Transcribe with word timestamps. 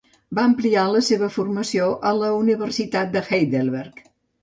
Va 0.37 0.45
ampliar 0.51 0.85
la 0.93 1.01
seva 1.09 1.29
formació 1.35 1.91
a 2.13 2.17
la 2.23 2.33
Universitat 2.41 3.17
de 3.19 3.27
Heidelberg. 3.31 4.07